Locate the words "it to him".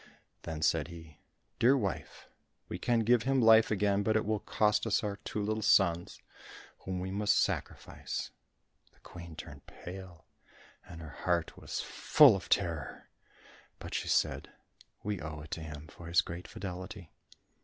15.41-15.85